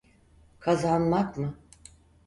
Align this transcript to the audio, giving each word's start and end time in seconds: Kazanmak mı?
Kazanmak 0.59 1.37
mı? 1.37 1.55